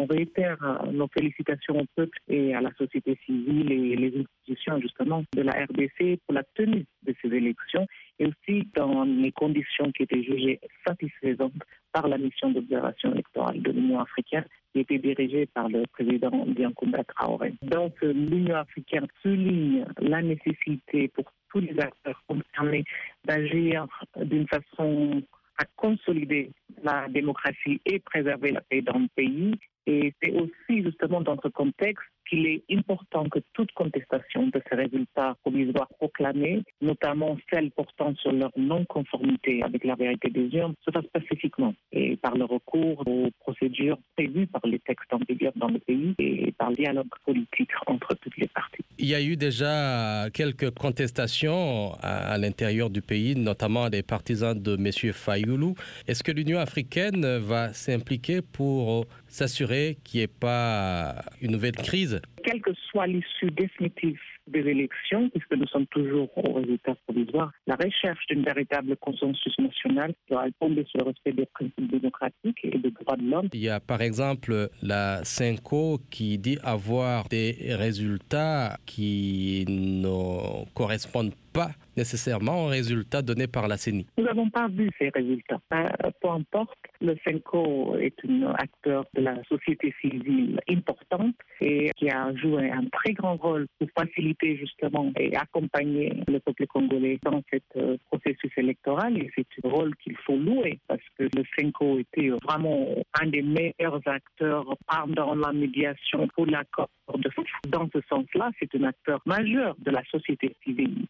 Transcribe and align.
On 0.00 0.06
réitère 0.06 0.56
euh, 0.62 0.92
nos 0.92 1.08
félicitations 1.08 1.78
au 1.78 1.84
peuple 1.94 2.18
et 2.26 2.54
à 2.54 2.62
la 2.62 2.72
société 2.78 3.18
civile 3.26 3.70
et 3.70 3.96
les 3.96 4.18
institutions 4.18 4.80
justement 4.80 5.24
de 5.36 5.42
la 5.42 5.52
RDC 5.52 6.20
pour 6.24 6.32
la 6.32 6.42
tenue 6.54 6.86
de 7.02 7.14
ces 7.20 7.28
élections 7.28 7.86
et 8.18 8.24
aussi 8.24 8.66
dans 8.74 9.04
les 9.04 9.30
conditions 9.30 9.92
qui 9.92 10.04
étaient 10.04 10.22
jugées 10.22 10.58
satisfaisantes 10.86 11.52
par 11.92 12.08
la 12.08 12.16
mission 12.16 12.50
d'observation 12.50 13.12
électorale 13.12 13.60
de 13.60 13.72
l'Union 13.72 14.00
africaine 14.00 14.46
qui 14.72 14.80
était 14.80 14.98
dirigée 14.98 15.44
par 15.52 15.68
le 15.68 15.82
président 15.92 16.46
Biancounda 16.46 17.04
Traoré. 17.04 17.52
Donc 17.60 18.00
l'Union 18.00 18.56
africaine 18.56 19.06
souligne 19.20 19.84
la 20.00 20.22
nécessité 20.22 21.08
pour 21.08 21.30
tous 21.52 21.60
les 21.60 21.78
acteurs 21.78 22.22
concernés 22.26 22.84
d'agir 23.26 23.86
d'une 24.16 24.48
façon 24.48 25.22
à 25.60 25.64
consolider 25.76 26.50
la 26.82 27.06
démocratie 27.08 27.80
et 27.84 27.98
préserver 27.98 28.52
la 28.52 28.62
paix 28.62 28.80
dans 28.80 28.98
le 28.98 29.08
pays. 29.14 29.54
Et 29.86 30.12
c'est 30.22 30.32
aussi 30.32 30.82
justement 30.82 31.20
dans 31.20 31.36
ce 31.42 31.48
contexte 31.48 32.04
qu'il 32.28 32.46
est 32.46 32.62
important 32.70 33.28
que 33.28 33.40
toute 33.52 33.72
contestation 33.72 34.46
de 34.46 34.62
ces 34.68 34.76
résultats 34.76 35.36
provisoires 35.42 35.88
proclamés, 35.98 36.62
notamment 36.80 37.36
celles 37.50 37.70
portant 37.72 38.14
sur 38.14 38.32
leur 38.32 38.52
non-conformité 38.56 39.62
avec 39.62 39.84
la 39.84 39.96
vérité 39.96 40.30
des 40.30 40.48
urnes, 40.56 40.74
se 40.84 40.90
fasse 40.92 41.06
pacifiquement 41.12 41.74
et 41.92 42.16
par 42.16 42.36
le 42.36 42.44
recours 42.44 43.02
aux 43.06 43.30
procédures 43.40 43.98
prévues 44.16 44.46
par 44.46 44.62
les 44.64 44.78
textes 44.78 45.12
en 45.12 45.20
vigueur 45.28 45.52
dans 45.56 45.68
le 45.68 45.80
pays 45.80 46.14
et 46.18 46.52
par 46.52 46.70
le 46.70 46.76
dialogue 46.76 47.08
politique 47.24 47.70
entre 47.86 48.14
toutes 48.14 48.36
les 48.36 48.48
parties. 48.48 48.79
Il 49.02 49.06
y 49.06 49.14
a 49.14 49.22
eu 49.22 49.34
déjà 49.34 50.28
quelques 50.30 50.72
contestations 50.72 51.94
à, 52.02 52.36
l'intérieur 52.36 52.90
du 52.90 53.00
pays, 53.00 53.34
notamment 53.34 53.88
des 53.88 54.02
partisans 54.02 54.52
de 54.52 54.74
M. 54.74 55.12
Fayoulou. 55.14 55.74
Est-ce 56.06 56.22
que 56.22 56.30
l'Union 56.30 56.58
africaine 56.58 57.38
va 57.38 57.72
s'impliquer 57.72 58.42
pour 58.42 59.06
s'assurer 59.26 59.96
qu'il 60.04 60.18
n'y 60.18 60.24
ait 60.24 60.26
pas 60.26 61.14
une 61.40 61.52
nouvelle 61.52 61.76
crise 61.76 62.20
Quelle 62.50 62.62
que 62.62 62.74
soit 62.90 63.06
l'issue 63.06 63.52
définitive 63.52 64.18
des 64.48 64.60
élections, 64.60 65.28
puisque 65.28 65.54
nous 65.54 65.68
sommes 65.68 65.86
toujours 65.86 66.28
au 66.36 66.54
résultat 66.54 66.96
provisoire, 67.06 67.52
la 67.68 67.76
recherche 67.76 68.26
d'une 68.28 68.42
véritable 68.42 68.96
consensus 68.96 69.56
national 69.60 70.14
doit 70.28 70.46
tomber 70.58 70.84
sur 70.86 70.98
le 70.98 71.10
respect 71.10 71.32
des 71.32 71.46
principes 71.46 71.88
démocratiques 71.92 72.58
et 72.64 72.76
des 72.76 72.90
droits 72.90 73.16
de 73.16 73.30
l'homme. 73.30 73.48
Il 73.52 73.60
y 73.60 73.68
a 73.68 73.78
par 73.78 74.02
exemple 74.02 74.68
la 74.82 75.20
CINCO 75.22 76.00
qui 76.10 76.38
dit 76.38 76.58
avoir 76.64 77.28
des 77.28 77.56
résultats 77.78 78.78
qui 78.84 79.64
ne 79.68 80.64
correspondent 80.74 81.34
pas 81.34 81.49
nécessairement 81.96 82.64
aux 82.64 82.68
résultats 82.68 83.22
donnés 83.22 83.46
par 83.46 83.68
la 83.68 83.76
CENI. 83.76 84.06
Nous 84.16 84.24
n'avons 84.24 84.48
pas 84.48 84.68
vu 84.68 84.90
ces 84.98 85.10
résultats. 85.10 85.60
Euh, 85.74 86.10
peu 86.22 86.28
importe, 86.28 86.78
le 87.00 87.14
CENCO 87.24 87.96
est 87.96 88.14
un 88.28 88.54
acteur 88.54 89.04
de 89.14 89.22
la 89.22 89.36
société 89.44 89.94
civile 90.00 90.60
importante 90.68 91.34
et 91.60 91.90
qui 91.96 92.08
a 92.10 92.34
joué 92.36 92.70
un 92.70 92.86
très 92.92 93.12
grand 93.12 93.36
rôle 93.36 93.66
pour 93.78 93.88
faciliter 93.98 94.56
justement 94.56 95.12
et 95.18 95.36
accompagner 95.36 96.22
le 96.28 96.38
peuple 96.40 96.66
congolais 96.66 97.18
dans 97.22 97.42
ce 97.52 97.58
euh, 97.76 97.96
processus 98.10 98.52
électoral. 98.56 99.18
Et 99.18 99.30
c'est 99.34 99.46
un 99.64 99.68
rôle 99.68 99.94
qu'il 99.96 100.16
faut 100.24 100.36
louer 100.36 100.78
parce 100.88 101.02
que 101.18 101.24
le 101.24 101.44
CENCO 101.56 101.98
était 101.98 102.30
vraiment 102.42 102.86
un 103.20 103.26
des 103.26 103.42
meilleurs 103.42 104.00
acteurs 104.06 104.64
pendant 104.86 105.34
la 105.34 105.52
médiation 105.52 106.28
pour 106.34 106.46
l'accord 106.46 106.88
de 107.18 107.30
Dans 107.68 107.88
ce 107.92 108.00
sens-là, 108.08 108.50
c'est 108.58 108.74
un 108.76 108.84
acteur 108.84 109.20
majeur 109.26 109.74
de 109.78 109.90
la 109.90 110.02
société 110.04 110.54
civile 110.64 111.06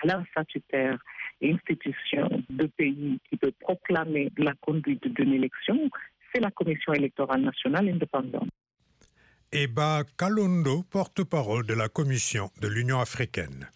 classe 0.00 0.26
statutaire 0.30 0.98
institution 1.42 2.42
de 2.50 2.66
pays 2.66 3.20
qui 3.28 3.36
peut 3.36 3.52
proclamer 3.60 4.30
la 4.36 4.52
conduite 4.60 5.06
d'une 5.08 5.32
élection, 5.32 5.90
c'est 6.32 6.40
la 6.40 6.50
Commission 6.50 6.92
électorale 6.92 7.42
nationale 7.42 7.88
indépendante. 7.88 8.48
Eba 9.52 10.04
Kalondo, 10.18 10.82
porte-parole 10.82 11.64
de 11.66 11.74
la 11.74 11.88
Commission 11.88 12.50
de 12.60 12.68
l'Union 12.68 13.00
africaine. 13.00 13.70